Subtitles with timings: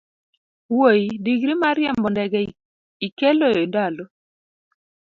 [0.73, 2.39] wuoyi digri mar riembo ndege
[3.07, 4.03] ikelo e ndalo?